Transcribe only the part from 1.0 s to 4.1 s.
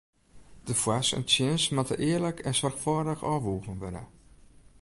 en tsjins moatte earlik en soarchfâldich ôfwoegen wurde.